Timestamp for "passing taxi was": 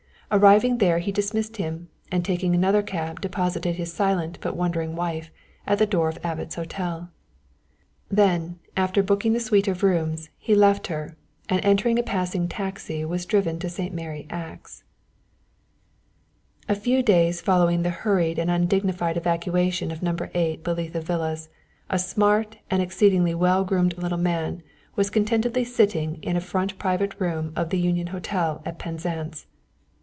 12.01-13.25